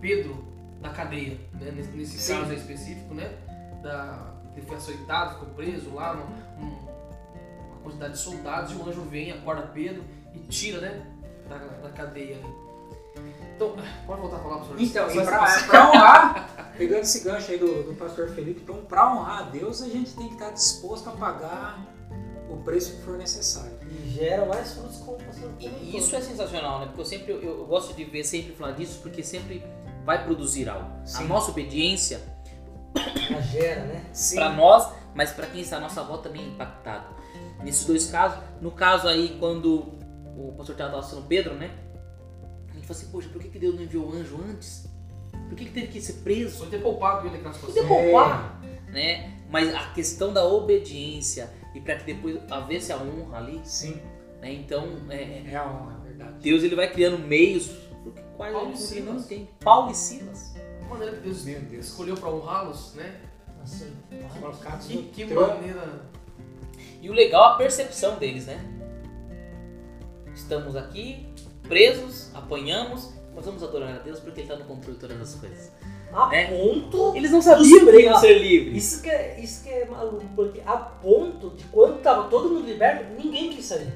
Pedro 0.00 0.44
da 0.80 0.90
cadeia, 0.90 1.38
né? 1.60 1.72
nesse, 1.74 1.90
nesse 1.90 2.32
caso 2.32 2.52
específico, 2.52 3.14
né? 3.14 3.32
Da, 3.82 4.32
ele 4.56 4.64
foi 4.66 4.76
açoitado, 4.76 5.34
ficou 5.34 5.48
preso 5.48 5.92
lá, 5.94 6.14
um- 6.14 6.62
uma 6.62 6.93
quantidade 7.84 8.14
de 8.14 8.18
soldados, 8.18 8.72
e 8.72 8.74
o 8.74 8.88
anjo 8.88 9.02
vem, 9.02 9.30
acorda 9.30 9.62
Pedro 9.62 10.02
e 10.34 10.38
tira, 10.40 10.80
né? 10.80 11.06
Da, 11.48 11.58
da 11.58 11.90
cadeia 11.90 12.36
ali. 12.38 12.64
Então, 13.54 13.76
pode 14.06 14.20
voltar 14.20 14.36
a 14.36 14.40
falar, 14.40 14.56
professor? 14.56 14.80
Então, 14.80 15.10
e 15.10 15.24
pra 15.66 15.90
honrar, 15.90 16.72
pegando 16.76 17.02
esse 17.02 17.20
gancho 17.20 17.52
aí 17.52 17.58
do, 17.58 17.84
do 17.84 17.94
pastor 17.94 18.28
Felipe, 18.30 18.62
então 18.62 18.76
pra 18.84 19.14
honrar 19.14 19.38
a 19.38 19.42
Deus 19.42 19.80
a 19.82 19.88
gente 19.88 20.12
tem 20.16 20.26
que 20.26 20.34
estar 20.34 20.50
disposto 20.50 21.08
a 21.08 21.12
pagar 21.12 21.78
o 22.50 22.56
preço 22.58 22.96
que 22.96 23.02
for 23.02 23.16
necessário. 23.16 23.70
E 23.88 24.10
gera 24.10 24.44
mais 24.46 24.72
frutos 24.72 24.96
como 24.96 25.12
o 25.18 25.22
pastor 25.22 25.50
E 25.60 25.68
comentou. 25.68 25.88
e 25.88 25.96
isso 25.96 26.16
é 26.16 26.20
sensacional, 26.20 26.80
né? 26.80 26.86
Porque 26.86 27.00
eu 27.02 27.04
sempre 27.04 27.32
eu, 27.32 27.40
eu 27.42 27.64
gosto 27.66 27.94
de 27.94 28.04
ver 28.04 28.24
sempre 28.24 28.54
falar 28.56 28.72
disso, 28.72 28.98
porque 29.02 29.22
sempre 29.22 29.64
vai 30.04 30.24
produzir 30.24 30.68
algo. 30.68 30.90
A 31.02 31.06
Sim. 31.06 31.26
nossa 31.28 31.50
obediência 31.52 32.20
Ela 33.30 33.40
gera, 33.42 33.84
né? 33.84 34.04
Sim, 34.12 34.36
para 34.36 34.50
nós, 34.50 34.88
mas 35.14 35.32
para 35.32 35.46
quem 35.46 35.60
está 35.60 35.76
à 35.76 35.80
nossa 35.80 36.02
volta 36.02 36.28
também 36.28 36.42
é 36.42 36.48
impactado. 36.48 37.14
Nesses 37.62 37.86
dois 37.86 38.06
casos, 38.06 38.38
no 38.60 38.70
caso 38.70 39.08
aí 39.08 39.36
quando 39.38 39.94
o 40.36 40.52
pastor 40.56 40.76
Tiago 40.76 40.96
estava 40.96 41.14
sendo 41.14 41.26
Pedro, 41.26 41.54
né? 41.54 41.70
A 42.70 42.74
gente 42.74 42.86
fala 42.86 42.98
assim, 42.98 43.10
poxa, 43.10 43.28
por 43.28 43.40
que, 43.40 43.48
que 43.48 43.58
Deus 43.58 43.74
não 43.74 43.82
enviou 43.82 44.10
o 44.10 44.12
anjo 44.14 44.38
antes? 44.48 44.88
Por 45.48 45.56
que, 45.56 45.66
que 45.66 45.70
teve 45.72 45.86
que 45.88 46.00
ser 46.00 46.14
preso? 46.24 46.58
Só 46.58 46.66
ter 46.66 46.82
poupado 46.82 47.26
ele 47.26 47.36
naquela 47.36 47.54
Podia 47.54 47.82
situação. 47.82 47.88
poupar, 47.88 48.60
né? 48.88 49.38
Mas 49.50 49.72
a 49.74 49.86
questão 49.92 50.32
da 50.32 50.44
obediência 50.44 51.50
e 51.74 51.80
para 51.80 51.96
que 51.96 52.04
depois 52.04 52.38
havesse 52.50 52.92
a 52.92 52.96
honra 52.98 53.38
ali, 53.38 53.60
sim, 53.64 54.00
né? 54.40 54.52
Então, 54.52 54.86
é, 55.10 55.44
é 55.50 55.56
a 55.56 55.64
honra, 55.66 56.00
é 56.02 56.08
verdade. 56.08 56.32
Deus 56.40 56.62
ele 56.62 56.74
vai 56.74 56.90
criando 56.90 57.18
meios 57.18 57.68
porque 58.02 58.20
quais 58.36 58.52
Paulo 58.52 58.72
e 58.72 58.76
gente 58.76 59.00
não 59.00 59.16
entende. 59.16 59.48
Paulo 59.60 59.90
e 59.90 59.94
Silas. 59.94 60.54
A 60.82 60.84
maneira 60.86 61.16
que 61.16 61.22
Deus 61.22 61.44
Meu 61.44 61.60
Deus. 61.60 61.86
escolheu 61.86 62.16
para 62.16 62.28
honrá-los, 62.30 62.94
né? 62.94 63.20
Assim, 63.64 63.92
Colocados 64.38 64.86
Que, 64.86 65.02
que 65.02 65.24
maneira. 65.24 66.02
E 67.00 67.08
o 67.08 67.12
legal 67.12 67.50
é 67.50 67.54
a 67.54 67.56
percepção 67.56 68.16
deles, 68.16 68.46
né? 68.46 68.60
Estamos 70.34 70.76
aqui, 70.76 71.26
presos, 71.62 72.30
apanhamos, 72.34 73.12
mas 73.34 73.44
vamos 73.44 73.62
adorar 73.62 73.96
a 73.96 73.98
Deus 73.98 74.20
porque 74.20 74.40
Ele 74.40 74.52
está 74.52 74.62
no 74.62 74.68
controle 74.68 74.94
de 74.94 75.00
todas 75.00 75.20
as 75.20 75.34
coisas. 75.34 75.72
a 76.12 76.34
É. 76.34 76.46
ponto. 76.46 77.16
Eles 77.16 77.30
não 77.30 77.40
sabiam 77.40 77.86
que 77.86 78.00
iam 78.00 78.18
ser 78.18 78.38
livres. 78.38 78.84
Isso 78.84 79.02
que, 79.02 79.10
é, 79.10 79.40
isso 79.40 79.64
que 79.64 79.70
é 79.70 79.86
maluco, 79.86 80.24
porque 80.36 80.60
a 80.66 80.76
ponto 80.76 81.50
de 81.50 81.64
quando 81.64 82.02
tava 82.02 82.28
todo 82.28 82.50
mundo 82.50 82.66
liberto, 82.66 83.04
ninguém 83.18 83.50
quis 83.50 83.64
sair. 83.64 83.92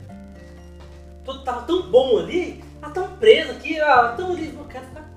Tudo 1.24 1.44
tava 1.44 1.66
tão 1.66 1.90
bom 1.90 2.18
ali, 2.18 2.64
ah, 2.80 2.90
tão 2.90 3.16
preso 3.16 3.52
aqui, 3.52 3.78
ah, 3.80 4.14
tão 4.16 4.34
livre, 4.34 4.56
eu 4.56 4.64
quero 4.64 4.86
ficar 4.86 5.00
aqui. 5.00 5.07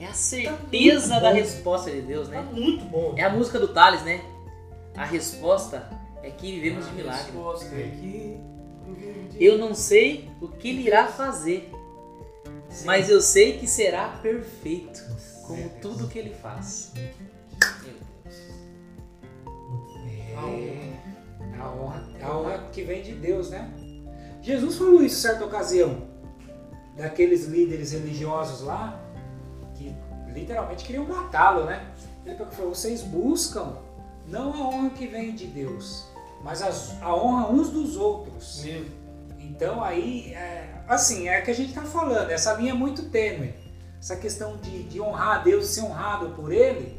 É 0.00 0.06
a 0.06 0.14
certeza 0.14 1.08
muito 1.14 1.22
da 1.22 1.30
bom. 1.30 1.34
resposta 1.36 1.90
de 1.90 2.00
Deus, 2.00 2.26
Tá 2.28 2.40
né? 2.42 2.48
muito 2.52 2.84
bom. 2.86 3.14
É 3.16 3.22
a 3.22 3.28
música 3.30 3.58
do 3.58 3.68
Thales, 3.68 4.02
né? 4.02 4.20
A 4.96 5.04
resposta 5.04 5.88
é 6.22 6.30
que 6.30 6.52
vivemos 6.52 6.84
de 6.86 6.90
A 6.90 6.94
milagre. 6.94 7.22
resposta 7.24 7.74
é 7.74 7.90
que 8.00 8.40
eu 9.38 9.58
não 9.58 9.74
sei 9.74 10.28
o 10.40 10.48
que 10.48 10.70
ele 10.70 10.86
irá 10.86 11.06
fazer, 11.06 11.70
mas 12.84 13.08
eu 13.10 13.20
sei 13.20 13.58
que 13.58 13.66
será 13.66 14.08
perfeito, 14.22 15.00
como 15.46 15.68
tudo 15.82 16.08
que 16.08 16.18
ele 16.18 16.34
faz. 16.34 16.92
Meu 16.96 17.04
Deus. 17.84 18.00
A 20.36 20.46
honra. 20.46 20.90
A 21.60 21.70
honra, 21.74 22.08
a 22.22 22.38
honra 22.38 22.58
que 22.72 22.82
vem 22.82 23.02
de 23.02 23.12
Deus, 23.12 23.50
né? 23.50 23.70
Jesus 24.42 24.76
falou 24.78 25.02
isso 25.02 25.16
em 25.16 25.30
certa 25.30 25.44
ocasião. 25.44 26.08
daqueles 26.96 27.46
líderes 27.46 27.92
religiosos 27.92 28.60
lá, 28.62 28.98
literalmente 30.32 30.84
queriam 30.84 31.04
matá-lo, 31.06 31.64
né? 31.64 31.84
Ele 32.24 32.36
falou, 32.50 32.74
vocês 32.74 33.02
buscam 33.02 33.72
não 34.28 34.52
a 34.52 34.68
honra 34.68 34.90
que 34.90 35.06
vem 35.06 35.34
de 35.34 35.46
Deus, 35.46 36.06
mas 36.42 36.62
as- 36.62 37.00
a 37.02 37.14
honra 37.14 37.48
uns 37.50 37.70
dos 37.70 37.96
outros. 37.96 38.62
Meu, 38.64 38.84
Então 39.38 39.82
aí, 39.82 40.32
é, 40.32 40.82
assim, 40.88 41.28
é 41.28 41.40
o 41.40 41.44
que 41.44 41.50
a 41.50 41.54
gente 41.54 41.70
está 41.70 41.82
falando, 41.82 42.30
essa 42.30 42.52
linha 42.54 42.70
é 42.70 42.74
muito 42.74 43.10
tênue. 43.10 43.52
Essa 44.00 44.16
questão 44.16 44.56
de, 44.58 44.84
de 44.84 45.00
honrar 45.00 45.40
a 45.40 45.42
Deus 45.42 45.66
e 45.66 45.74
ser 45.74 45.82
honrado 45.82 46.30
por 46.30 46.50
Ele, 46.52 46.98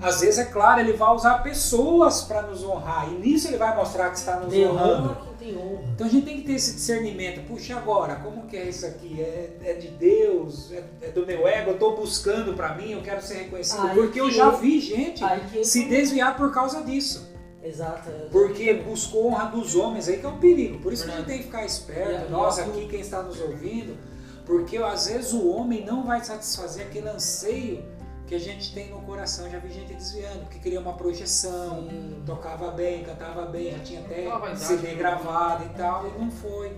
às 0.00 0.20
vezes, 0.20 0.38
é 0.38 0.44
claro, 0.46 0.80
Ele 0.80 0.94
vai 0.94 1.12
usar 1.14 1.42
pessoas 1.42 2.22
para 2.22 2.42
nos 2.42 2.62
honrar, 2.64 3.10
e 3.10 3.18
nisso 3.18 3.48
Ele 3.48 3.58
vai 3.58 3.74
mostrar 3.76 4.08
que 4.10 4.16
está 4.16 4.36
nos 4.36 4.48
Tem 4.50 4.66
honrando. 4.66 5.16
Tem 5.40 5.56
honra. 5.56 5.82
Então 5.94 6.06
a 6.06 6.10
gente 6.10 6.24
tem 6.24 6.36
que 6.36 6.42
ter 6.42 6.52
esse 6.52 6.74
discernimento. 6.74 7.44
Puxa, 7.48 7.76
agora, 7.76 8.16
como 8.16 8.46
que 8.46 8.56
é 8.56 8.68
isso 8.68 8.86
aqui? 8.86 9.20
É, 9.20 9.56
é 9.64 9.72
de 9.74 9.88
Deus? 9.88 10.70
É, 10.70 10.84
é 11.02 11.08
do 11.08 11.26
meu 11.26 11.48
ego? 11.48 11.70
Eu 11.70 11.74
estou 11.74 11.96
buscando 11.96 12.54
para 12.54 12.74
mim? 12.74 12.92
Eu 12.92 13.02
quero 13.02 13.22
ser 13.22 13.34
reconhecido? 13.38 13.86
Aí 13.86 13.94
Porque 13.94 14.20
eu 14.20 14.30
já 14.30 14.50
vi 14.50 14.78
gente 14.78 15.24
se 15.64 15.88
desviar 15.88 16.36
por 16.36 16.52
causa 16.52 16.82
disso. 16.82 17.28
Exato. 17.62 18.08
é. 18.08 18.28
Porque 18.30 18.72
buscou 18.74 19.28
honra 19.28 19.46
dos 19.46 19.74
homens, 19.74 20.08
aí 20.08 20.18
que 20.18 20.26
é 20.26 20.28
um 20.28 20.38
perigo. 20.38 20.78
Por 20.78 20.92
isso 20.92 21.04
que 21.04 21.10
a 21.10 21.16
gente 21.16 21.26
tem 21.26 21.38
que 21.38 21.44
ficar 21.44 21.64
esperto, 21.64 22.30
nós 22.30 22.58
aqui, 22.58 22.86
quem 22.86 23.00
está 23.00 23.22
nos 23.22 23.40
ouvindo, 23.40 23.98
porque 24.46 24.78
às 24.78 25.06
vezes 25.06 25.32
o 25.32 25.48
homem 25.48 25.84
não 25.84 26.04
vai 26.04 26.24
satisfazer 26.24 26.86
aquele 26.86 27.08
anseio 27.08 27.84
que 28.30 28.34
a 28.36 28.38
gente 28.38 28.72
tem 28.72 28.88
no 28.90 29.00
coração. 29.00 29.50
Já 29.50 29.58
vi 29.58 29.72
gente 29.72 29.92
desviando, 29.92 30.42
porque 30.42 30.60
queria 30.60 30.78
uma 30.80 30.92
projeção, 30.92 31.88
Sim. 31.90 32.22
tocava 32.24 32.70
bem, 32.70 33.02
cantava 33.02 33.46
bem, 33.46 33.72
já 33.72 33.80
tinha 33.80 34.00
até 34.02 34.28
vaidade, 34.28 34.60
CD 34.60 34.86
né? 34.88 34.94
gravado 34.94 35.64
e 35.64 35.68
tal, 35.70 36.06
e 36.06 36.10
não 36.16 36.30
foi. 36.30 36.76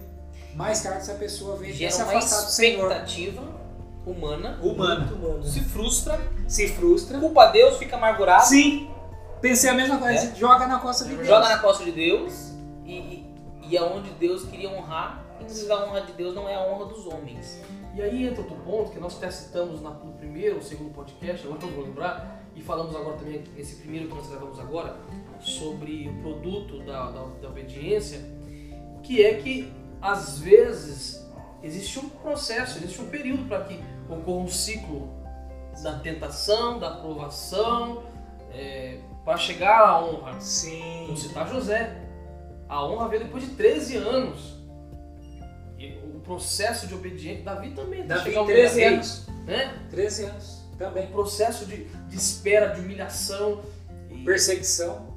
Mais 0.55 0.83
tarde 0.83 1.01
essa 1.01 1.13
pessoa 1.15 1.57
veio 1.57 1.75
Gera 1.75 1.93
se 1.93 2.03
uma 2.03 2.11
afastar 2.11 2.41
do 2.47 2.51
Senhor. 2.51 2.87
expectativa 2.91 3.43
humana, 4.07 4.59
Humana. 4.63 5.13
Humano. 5.13 5.45
se 5.45 5.61
frustra, 5.61 6.19
Se 6.49 6.69
frustra. 6.69 7.21
culpa 7.21 7.47
Deus, 7.49 7.77
fica 7.77 7.97
amargurado, 7.97 8.47
Sim. 8.47 8.89
Pensei 9.43 9.69
a 9.69 9.75
mesma 9.75 9.99
coisa, 9.99 10.29
É. 10.29 10.35
joga 10.35 10.67
na 10.67 10.79
costa 10.79 11.05
de 11.05 11.15
Deus. 11.17 11.27
joga 11.29 11.49
na 11.51 11.59
costa 11.59 11.85
de 11.85 11.93
Deus 11.93 12.53
e, 12.87 12.93
e, 12.93 13.35
e 13.69 13.77
aonde 13.77 14.09
Deus 14.13 14.45
queria 14.45 14.71
honrar, 14.71 15.23
inclusive 15.39 15.71
a 15.71 15.85
honra 15.85 16.01
de 16.01 16.13
Deus 16.13 16.35
não 16.35 16.49
é 16.49 16.55
a 16.55 16.61
honra 16.63 16.87
dos 16.87 17.07
homens. 17.07 17.61
E 17.95 18.01
aí 18.01 18.27
entra 18.27 18.41
outro 18.41 18.57
ponto 18.57 18.91
que 18.91 18.99
nós 18.99 19.17
até 19.17 19.31
citamos 19.31 19.81
no 19.81 20.13
primeiro 20.19 20.57
ou 20.57 20.63
segundo 20.63 20.93
podcast, 20.95 21.47
agora 21.47 21.61
não 21.63 21.73
vou 21.73 21.85
lembrar, 21.85 22.43
e 22.55 22.63
falamos 22.63 22.95
agora 22.97 23.17
também, 23.17 23.45
esse 23.57 23.77
primeiro 23.77 24.09
que 24.09 24.15
nós 24.15 24.29
gravamos 24.29 24.59
agora, 24.59 24.97
sobre 25.41 26.09
o 26.09 26.23
produto 26.23 26.79
da, 26.85 27.11
da, 27.11 27.25
da 27.41 27.49
obediência, 27.49 28.21
que 29.03 29.23
é 29.25 29.35
que 29.35 29.73
às 30.01 30.39
vezes 30.39 31.23
existe 31.63 31.99
um 31.99 32.09
processo, 32.09 32.79
existe 32.79 33.01
um 33.01 33.09
período 33.09 33.47
para 33.47 33.65
que 33.65 33.79
ocorra 34.09 34.39
um 34.39 34.49
ciclo 34.49 35.09
da 35.83 35.99
tentação, 35.99 36.79
da 36.79 36.95
aprovação, 36.95 38.03
para 39.25 39.37
chegar 39.37 39.81
à 39.81 40.05
honra. 40.05 40.41
Sim. 40.41 41.05
Vamos 41.07 41.23
citar 41.23 41.49
José. 41.49 41.97
A 42.69 42.85
honra 42.85 43.09
veio 43.09 43.25
depois 43.25 43.45
de 43.45 43.51
13 43.55 43.97
anos. 43.97 44.62
Processo 46.25 46.87
de 46.87 46.95
obediência. 46.95 47.45
Davi 47.45 47.71
também 47.73 48.07
Davi, 48.07 48.25
chegar 48.25 48.41
ao 48.41 48.47
13 48.47 48.81
rei, 48.81 48.95
anos. 48.95 49.27
Né? 49.47 49.79
13 49.91 50.25
anos. 50.25 50.63
Também. 50.79 51.07
processo 51.09 51.67
de, 51.67 51.85
de 51.85 52.17
espera, 52.17 52.69
de 52.69 52.81
humilhação. 52.81 53.63
Perseguição. 54.25 55.09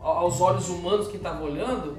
aos 0.00 0.40
olhos 0.40 0.68
humanos, 0.68 1.06
quem 1.06 1.16
estava 1.16 1.44
olhando, 1.44 1.98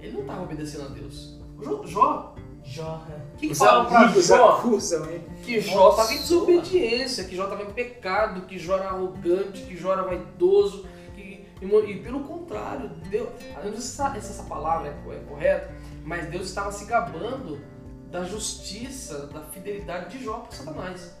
ele 0.00 0.14
não 0.14 0.22
estava 0.22 0.42
obedecendo 0.42 0.86
a 0.86 0.88
Deus. 0.88 1.38
Jó, 1.60 1.84
Jó 1.86 2.34
Jó, 2.64 3.02
é. 3.10 3.34
o 3.34 3.38
que, 3.38 3.48
que 3.48 3.54
falam 3.54 3.86
pra 3.86 4.08
Jó? 4.08 4.58
acusam. 4.58 5.06
Que 5.42 5.60
Jó 5.60 5.90
estava 5.90 6.12
em 6.12 6.18
desobediência, 6.18 7.24
que 7.24 7.34
Jó 7.34 7.44
estava 7.44 7.62
em 7.62 7.72
pecado, 7.72 8.42
que 8.42 8.58
Jó 8.58 8.76
era 8.76 8.90
arrogante, 8.90 9.62
que 9.62 9.76
Jó 9.76 9.92
era 9.92 10.02
vaidoso. 10.02 10.86
Que, 11.14 11.46
e, 11.60 11.66
e 11.66 12.00
pelo 12.00 12.20
contrário, 12.20 12.90
Deus. 13.08 13.28
Eu 13.64 13.72
não 13.72 13.80
sei 13.80 14.20
se 14.20 14.30
essa 14.30 14.42
palavra 14.44 14.88
é, 14.88 15.16
é 15.16 15.20
correta, 15.20 15.74
mas 16.04 16.28
Deus 16.28 16.48
estava 16.48 16.70
se 16.72 16.84
gabando 16.84 17.60
da 18.10 18.24
justiça, 18.24 19.26
da 19.28 19.40
fidelidade 19.42 20.16
de 20.18 20.24
Jó 20.24 20.38
para 20.38 20.56
Satanás. 20.56 21.14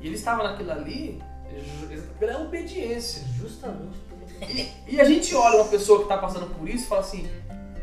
E 0.00 0.06
ele 0.06 0.16
estava 0.16 0.42
naquilo 0.42 0.72
ali 0.72 1.22
pela 2.18 2.40
obediência. 2.42 3.22
Justamente 3.38 3.98
porque 4.08 4.68
E 4.88 5.00
a 5.00 5.04
gente 5.04 5.34
olha 5.34 5.56
uma 5.62 5.68
pessoa 5.70 5.98
que 5.98 6.04
está 6.04 6.18
passando 6.18 6.46
por 6.54 6.68
isso 6.68 6.84
e 6.84 6.88
fala 6.88 7.00
assim: 7.00 7.28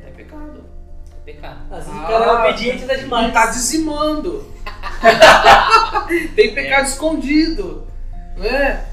é 0.06 0.10
pecado. 0.12 0.64
É 1.12 1.32
pecado. 1.32 1.60
às 1.74 1.86
vezes 1.86 2.00
Ah, 2.00 2.04
o 2.04 2.08
cara 2.08 2.26
é 2.26 2.50
obediente 2.50 2.84
até 2.84 2.94
Não 2.98 3.04
demais. 3.04 3.34
tá 3.34 3.46
dizimando. 3.48 4.46
Tem 6.36 6.54
pecado 6.54 6.88
escondido. 6.88 7.88
Não 8.38 8.46
é? 8.46 8.86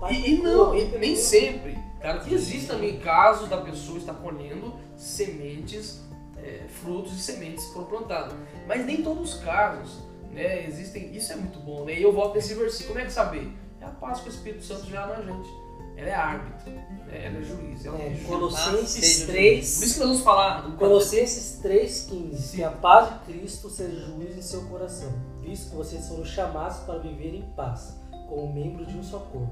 Pai 0.00 0.12
E, 0.14 0.18
e 0.34 0.36
pecou, 0.36 0.66
não, 0.66 0.76
e 0.76 0.84
nem 0.98 1.16
sempre. 1.16 1.78
Claro 2.00 2.20
que 2.20 2.32
existem 2.34 2.66
também 2.68 2.98
casos 3.00 3.48
da 3.48 3.56
pessoa 3.58 3.98
estar 3.98 4.14
colhendo 4.14 4.74
sementes, 4.96 6.00
é, 6.42 6.66
frutos 6.68 7.12
de 7.16 7.22
sementes 7.22 7.64
que 7.66 7.72
foram 7.74 7.86
plantadas. 7.86 8.34
Mas 8.66 8.84
nem 8.86 9.02
todos 9.02 9.34
os 9.34 9.40
casos. 9.42 9.98
Né? 10.30 10.66
Existem, 10.66 11.14
isso 11.16 11.32
é 11.32 11.36
muito 11.36 11.58
bom. 11.60 11.84
Né? 11.84 11.94
E 11.98 12.02
eu 12.02 12.12
volto 12.12 12.34
nesse 12.34 12.54
versículo. 12.54 12.88
Como 12.94 13.00
é 13.00 13.04
que 13.06 13.12
saber? 13.12 13.52
É 13.80 13.84
a 13.84 13.88
paz 13.90 14.20
que 14.20 14.28
o 14.28 14.32
Espírito 14.32 14.64
Santo 14.64 14.86
gera 14.86 15.06
na 15.06 15.22
gente. 15.22 15.48
Ela 15.96 16.08
é 16.10 16.14
árbitro, 16.14 16.70
né? 16.70 16.86
ela 17.26 17.38
é 17.38 17.42
juiz, 17.42 17.84
ela 17.84 17.98
é, 17.98 18.06
É, 18.06 18.10
juiz. 18.14 18.26
Colossenses 18.28 18.88
seja 19.04 19.26
Por 19.26 19.32
3, 19.32 19.82
isso 19.82 19.94
que 19.94 19.98
nós 20.00 20.08
vamos 20.10 20.22
falar. 20.22 20.60
do- 20.60 20.76
Colossenses 20.76 21.58
3,15 21.60 22.54
Que 22.54 22.62
a 22.62 22.70
paz 22.70 23.08
de 23.14 23.18
Cristo 23.32 23.68
seja 23.68 24.06
juiz 24.06 24.36
em 24.38 24.42
seu 24.42 24.62
coração, 24.66 25.12
visto 25.42 25.70
que 25.70 25.76
vocês 25.76 26.06
foram 26.06 26.24
chamados 26.24 26.76
para 26.84 26.98
viver 27.00 27.34
em 27.34 27.42
paz, 27.56 27.96
como 28.28 28.52
membros 28.52 28.86
de 28.86 28.96
um 28.96 29.02
só 29.02 29.18
corpo, 29.18 29.50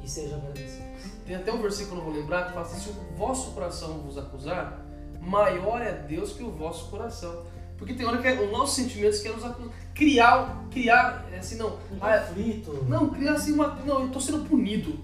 e 0.00 0.08
sejam 0.08 0.38
agradecidos. 0.38 1.02
Tem 1.26 1.34
até 1.34 1.52
um 1.52 1.60
versículo 1.60 1.96
que 1.96 2.00
eu 2.02 2.04
não 2.04 2.12
vou 2.12 2.20
lembrar 2.22 2.46
que 2.46 2.52
fala 2.52 2.64
assim: 2.66 2.78
se 2.78 2.90
o 2.90 3.16
vosso 3.16 3.50
coração 3.50 3.98
vos 3.98 4.16
acusar, 4.16 4.80
maior 5.20 5.80
é 5.82 5.92
Deus 5.92 6.32
que 6.32 6.42
o 6.42 6.50
vosso 6.50 6.88
coração. 6.90 7.44
Porque 7.76 7.94
tem 7.94 8.04
hora 8.06 8.18
que 8.18 8.26
é- 8.26 8.40
os 8.40 8.50
nossos 8.50 8.74
sentimentos 8.76 9.20
querem 9.20 9.36
nos 9.36 9.46
acusar. 9.46 9.72
Criar, 9.94 10.64
criar, 10.70 11.24
é 11.32 11.38
assim, 11.38 11.56
não. 11.56 11.68
Um 11.68 11.98
Ah, 12.00 12.18
conflito. 12.18 12.84
não, 12.88 13.08
criar 13.10 13.32
assim 13.32 13.52
uma. 13.52 13.68
Não, 13.84 14.00
eu 14.02 14.08
tô 14.08 14.20
sendo 14.20 14.44
punido. 14.48 14.98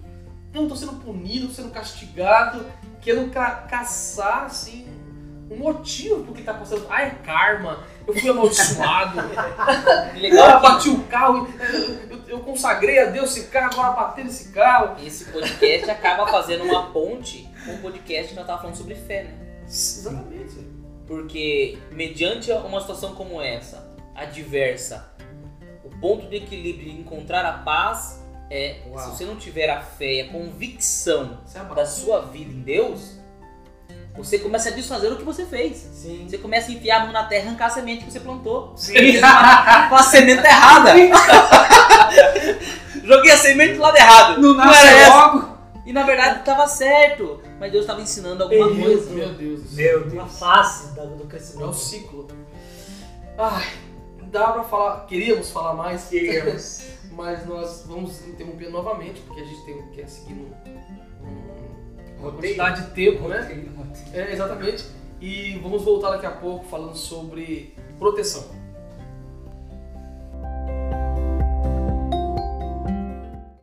Não, 0.52 0.62
eu 0.64 0.68
tô 0.68 0.76
sendo 0.76 0.92
punido, 0.94 1.52
sendo 1.52 1.71
castigado, 1.71 2.64
querendo 3.00 3.30
ca 3.33 3.50
caçar, 3.68 4.44
assim, 4.44 4.87
um 5.50 5.56
motivo 5.56 6.25
pro 6.25 6.33
que 6.35 6.42
tá 6.42 6.54
passando. 6.54 6.87
Ah, 6.90 7.02
é 7.02 7.11
karma, 7.11 7.80
eu 8.06 8.14
fui 8.14 8.28
amaldiçoado. 8.30 9.18
Legal 10.18 10.49
eu 10.50 10.56
que 10.56 10.62
bati 10.62 10.88
o 10.90 11.00
carro, 11.04 11.49
eu, 11.61 12.16
eu- 12.16 12.25
eu 12.28 12.40
consagrei 12.40 12.99
a 13.00 13.06
Deus 13.11 13.37
esse 13.37 13.49
carro, 13.49 13.73
agora 13.80 13.92
bater 13.92 14.25
nesse 14.25 14.49
carro. 14.52 14.97
esse 15.04 15.26
podcast 15.26 15.90
acaba 15.90 16.26
fazendo 16.26 16.64
uma 16.64 16.90
ponte 16.90 17.49
com 17.64 17.75
o 17.75 17.78
podcast 17.78 18.28
que 18.28 18.35
nós 18.35 18.44
estávamos 18.44 18.62
falando 18.62 18.76
sobre 18.76 18.94
fé, 18.94 19.25
né? 19.25 19.35
Exatamente. 19.66 20.56
Porque 21.06 21.78
mediante 21.90 22.50
uma 22.50 22.80
situação 22.80 23.14
como 23.14 23.40
essa, 23.40 23.94
adversa, 24.14 25.12
o 25.85 25.90
ponto 26.00 26.28
de 26.28 26.37
equilíbrio 26.37 26.92
de 26.92 27.00
encontrar 27.00 27.44
a 27.44 27.52
paz 27.52 28.23
é 28.50 28.78
Uau. 28.87 28.99
se 28.99 29.11
você 29.11 29.25
não 29.25 29.37
tiver 29.37 29.68
a 29.68 29.80
fé 29.80 30.14
e 30.14 30.21
a 30.23 30.28
convicção 30.28 31.38
é 31.54 31.75
da 31.75 31.87
sua 31.87 32.23
vida 32.23 32.52
em 32.52 32.61
Deus, 32.61 33.18
você 34.16 34.38
começa 34.38 34.68
a 34.68 34.73
desfazer 34.73 35.12
o 35.12 35.16
que 35.16 35.25
você 35.25 35.44
fez. 35.44 35.76
Sim. 35.76 36.26
Você 36.28 36.38
começa 36.38 36.71
a 36.71 36.75
enfiar 36.75 37.00
a 37.00 37.04
mão 37.04 37.12
na 37.12 37.25
terra 37.25 37.44
e 37.44 37.49
arrancar 37.49 37.66
a 37.66 37.71
semente 37.71 38.04
que 38.04 38.12
você 38.12 38.21
plantou. 38.21 38.73
Sim. 38.76 38.94
Com 39.88 39.97
a 39.97 40.02
semente 40.02 40.47
errada. 40.47 40.92
Joguei 43.04 43.33
a 43.33 43.37
semente 43.37 43.75
do 43.75 43.80
lado 43.80 43.97
errado. 43.97 44.40
Não 44.40 44.52
era 44.52 44.66
nasce 44.66 44.87
essa. 44.87 45.53
E 45.87 45.93
na 45.93 46.03
verdade 46.05 46.41
estava 46.41 46.67
certo. 46.67 47.41
Mas 47.61 47.71
Deus 47.71 47.85
estava 47.85 48.00
ensinando 48.00 48.43
alguma 48.43 48.71
Meu 48.71 48.85
coisa. 48.85 49.11
Meu 49.12 49.35
Deus 49.35 49.62
do 49.62 49.69
céu. 49.69 50.00
Meu 50.00 50.12
Uma 50.12 50.23
Deus. 50.25 50.38
face 50.38 50.95
da- 50.95 51.05
do 51.05 51.23
É 51.23 51.25
o 51.25 51.26
crescimento. 51.26 51.75
ciclo. 51.75 52.26
Ai, 53.37 53.67
dá 54.31 54.53
pra 54.53 54.64
falar, 54.64 55.07
queríamos 55.07 55.50
falar 55.50 55.75
mais, 55.75 56.09
Queremos. 56.09 56.85
mas 57.12 57.47
nós 57.47 57.85
vamos 57.87 58.26
interromper 58.26 58.71
novamente, 58.71 59.21
porque 59.23 59.41
a 59.41 59.45
gente 59.45 59.64
tem, 59.64 59.83
quer 59.93 60.09
seguir 60.09 60.33
uma 60.35 60.57
Roteiro. 62.21 62.57
quantidade 62.57 62.87
de 62.87 62.91
tempo, 62.93 63.29
né? 63.29 63.64
É, 64.12 64.33
exatamente. 64.33 64.85
E 65.21 65.59
vamos 65.62 65.83
voltar 65.83 66.11
daqui 66.11 66.26
a 66.26 66.31
pouco 66.31 66.64
falando 66.67 66.97
sobre 66.97 67.75
proteção. 67.99 68.45